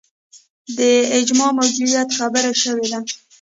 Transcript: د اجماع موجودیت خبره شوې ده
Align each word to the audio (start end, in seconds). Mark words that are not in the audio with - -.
د 0.77 0.79
اجماع 1.19 1.51
موجودیت 1.59 2.09
خبره 2.17 2.51
شوې 2.61 2.85
ده 2.91 2.99